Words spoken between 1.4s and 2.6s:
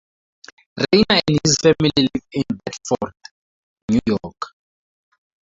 his family live in